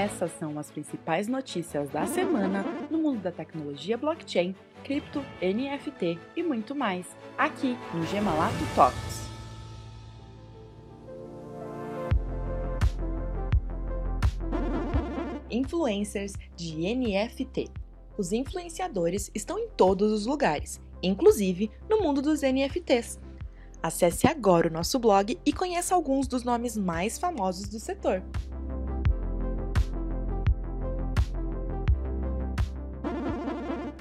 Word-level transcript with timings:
Essas 0.00 0.32
são 0.38 0.58
as 0.58 0.70
principais 0.70 1.28
notícias 1.28 1.90
da 1.90 2.06
semana 2.06 2.64
no 2.90 2.96
mundo 2.96 3.20
da 3.20 3.30
tecnologia 3.30 3.98
blockchain, 3.98 4.56
cripto, 4.82 5.22
NFT 5.42 6.18
e 6.34 6.42
muito 6.42 6.74
mais, 6.74 7.06
aqui 7.36 7.76
no 7.92 8.06
Gemalato 8.06 8.54
Talks. 8.74 9.28
Influencers 15.50 16.32
de 16.56 16.76
NFT. 16.94 17.68
Os 18.16 18.32
influenciadores 18.32 19.30
estão 19.34 19.58
em 19.58 19.68
todos 19.68 20.12
os 20.12 20.24
lugares, 20.24 20.80
inclusive 21.02 21.70
no 21.90 22.00
mundo 22.00 22.22
dos 22.22 22.40
NFTs. 22.40 23.20
Acesse 23.82 24.26
agora 24.26 24.66
o 24.66 24.72
nosso 24.72 24.98
blog 24.98 25.38
e 25.44 25.52
conheça 25.52 25.94
alguns 25.94 26.26
dos 26.26 26.42
nomes 26.42 26.74
mais 26.74 27.18
famosos 27.18 27.68
do 27.68 27.78
setor. 27.78 28.22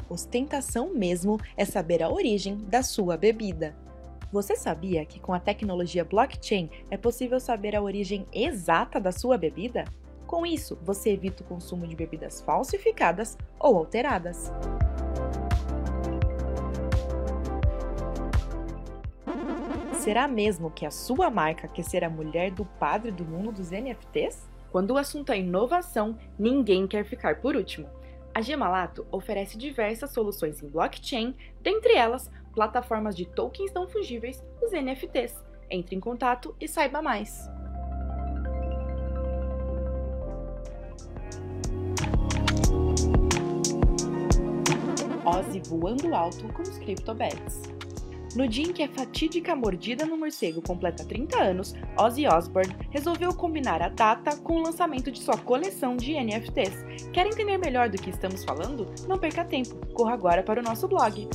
Ostentação 0.10 0.92
mesmo 0.92 1.40
é 1.56 1.64
saber 1.64 2.02
a 2.02 2.10
origem 2.10 2.58
da 2.58 2.82
sua 2.82 3.16
bebida. 3.16 3.76
Você 4.32 4.56
sabia 4.56 5.06
que 5.06 5.20
com 5.20 5.34
a 5.34 5.40
tecnologia 5.40 6.04
blockchain 6.04 6.70
é 6.90 6.98
possível 6.98 7.40
saber 7.40 7.76
a 7.76 7.82
origem 7.82 8.26
exata 8.34 9.00
da 9.00 9.12
sua 9.12 9.38
bebida? 9.38 9.86
Com 10.26 10.46
isso, 10.46 10.78
você 10.84 11.12
evita 11.12 11.44
o 11.44 11.46
consumo 11.46 11.88
de 11.88 11.96
bebidas 11.96 12.42
falsificadas 12.42 13.38
ou 13.60 13.78
alteradas. 13.78 14.52
Será 19.94 20.28
mesmo 20.28 20.72
que 20.72 20.86
a 20.86 20.92
sua 20.92 21.30
marca 21.30 21.68
quer 21.68 21.84
ser 21.84 22.04
a 22.04 22.10
mulher 22.10 22.52
do 22.52 22.66
padre 22.66 23.12
do 23.12 23.26
mundo 23.26 23.52
dos 23.52 23.70
NFTs? 23.70 24.50
Quando 24.72 24.92
o 24.92 24.98
assunto 24.98 25.32
é 25.32 25.40
inovação, 25.40 26.18
ninguém 26.38 26.88
quer 26.88 27.04
ficar 27.04 27.42
por 27.42 27.56
último. 27.56 27.88
A 28.40 28.42
Gemalato 28.42 29.06
oferece 29.12 29.58
diversas 29.58 30.12
soluções 30.12 30.64
em 30.64 30.70
blockchain, 30.70 31.36
dentre 31.62 31.96
elas 31.96 32.32
plataformas 32.54 33.14
de 33.14 33.26
tokens 33.26 33.74
não 33.74 33.86
fungíveis, 33.86 34.42
os 34.62 34.72
NFTs. 34.72 35.44
Entre 35.70 35.94
em 35.94 36.00
contato 36.00 36.56
e 36.58 36.66
saiba 36.66 37.02
mais. 37.02 37.50
Ozzy 45.26 45.62
voando 45.68 46.16
alto 46.16 46.48
com 46.54 46.62
os 46.62 46.78
CryptoBats. 46.78 47.64
No 48.36 48.48
dia 48.48 48.66
em 48.66 48.74
que 48.74 48.84
a 48.84 48.88
fatídica 48.88 49.56
mordida 49.56 50.06
no 50.06 50.16
morcego 50.16 50.62
completa 50.62 51.04
30 51.04 51.38
anos, 51.42 51.74
Ozzy 51.98 52.28
Osbourne 52.28 52.76
resolveu 52.92 53.34
combinar 53.34 53.82
a 53.82 53.90
data 53.90 54.38
com 54.38 54.58
o 54.58 54.62
lançamento 54.62 55.12
de 55.12 55.20
sua 55.20 55.38
coleção 55.38 55.98
de 55.98 56.14
NFTs. 56.14 57.10
Quer 57.12 57.26
entender 57.26 57.58
melhor 57.58 57.90
do 57.90 57.98
que 57.98 58.10
estamos 58.10 58.44
falando? 58.44 58.86
Não 59.08 59.18
perca 59.18 59.44
tempo, 59.44 59.76
corra 59.94 60.14
agora 60.14 60.44
para 60.44 60.60
o 60.60 60.64
nosso 60.64 60.88
blog. 60.88 61.28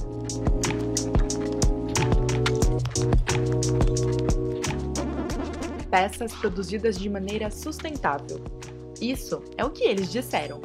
Peças 5.91 6.33
produzidas 6.34 6.98
de 6.98 7.08
maneira 7.08 7.51
sustentável. 7.51 8.41
Isso 9.01 9.42
é 9.56 9.64
o 9.64 9.70
que 9.70 9.84
eles 9.84 10.11
disseram. 10.11 10.61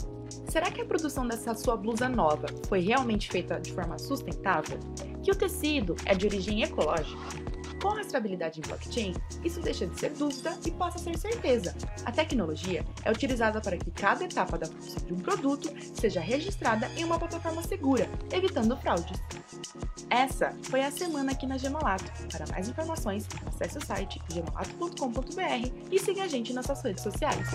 Será 0.49 0.71
que 0.71 0.81
a 0.81 0.85
produção 0.85 1.27
dessa 1.27 1.53
sua 1.53 1.77
blusa 1.77 2.09
nova 2.09 2.47
foi 2.67 2.79
realmente 2.79 3.29
feita 3.29 3.59
de 3.59 3.71
forma 3.71 3.99
sustentável? 3.99 4.79
Que 5.21 5.31
o 5.31 5.35
tecido 5.35 5.95
é 6.05 6.15
de 6.15 6.25
origem 6.25 6.63
ecológica? 6.63 7.19
Com 7.79 7.89
a 7.89 7.97
rastreabilidade 7.97 8.59
em 8.59 8.63
blockchain, 8.63 9.13
isso 9.43 9.61
deixa 9.61 9.85
de 9.87 9.97
ser 9.97 10.09
dúvida 10.11 10.57
e 10.65 10.71
passa 10.71 10.97
a 10.97 11.01
ser 11.01 11.17
certeza. 11.17 11.73
A 12.03 12.11
tecnologia 12.11 12.83
é 13.05 13.11
utilizada 13.11 13.61
para 13.61 13.77
que 13.77 13.91
cada 13.91 14.25
etapa 14.25 14.57
da 14.57 14.67
produção 14.67 15.05
de 15.05 15.13
um 15.13 15.17
produto 15.17 15.69
seja 15.93 16.19
registrada 16.19 16.89
em 16.97 17.05
uma 17.05 17.17
plataforma 17.19 17.61
segura, 17.63 18.09
evitando 18.33 18.75
fraudes. 18.75 19.21
Essa 20.09 20.53
foi 20.63 20.81
a 20.81 20.91
semana 20.91 21.31
aqui 21.31 21.45
na 21.45 21.57
Gemalato. 21.57 22.11
Para 22.29 22.47
mais 22.47 22.67
informações, 22.67 23.27
acesse 23.45 23.77
o 23.77 23.85
site 23.85 24.19
gemalato.com.br 24.29 25.71
e 25.91 25.99
siga 25.99 26.23
a 26.23 26.27
gente 26.27 26.51
nas 26.51 26.65
suas 26.65 26.81
redes 26.81 27.03
sociais. 27.03 27.47